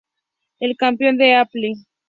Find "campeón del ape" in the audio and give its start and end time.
0.77-1.73